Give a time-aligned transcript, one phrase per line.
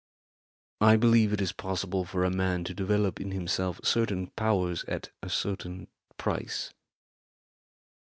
[0.81, 5.11] I believe it is possible for a man to develop in himself certain powers at
[5.21, 6.73] a certain price."